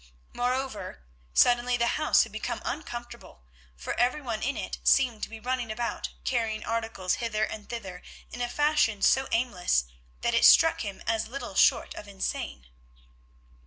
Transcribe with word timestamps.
Moreover, 0.33 1.03
suddenly 1.31 1.77
the 1.77 1.85
house 2.01 2.23
had 2.23 2.31
become 2.31 2.59
uncomfortable, 2.65 3.43
for 3.75 3.93
every 3.99 4.19
one 4.19 4.41
in 4.41 4.57
it 4.57 4.79
seemed 4.83 5.21
to 5.21 5.29
be 5.29 5.39
running 5.39 5.71
about 5.71 6.09
carrying 6.25 6.65
articles 6.65 7.17
hither 7.21 7.43
and 7.43 7.69
thither 7.69 8.01
in 8.31 8.41
a 8.41 8.49
fashion 8.49 9.03
so 9.03 9.27
aimless 9.31 9.83
that 10.21 10.33
it 10.33 10.43
struck 10.43 10.81
him 10.81 11.03
as 11.05 11.27
little 11.27 11.53
short 11.53 11.93
of 11.93 12.07
insane. 12.07 12.65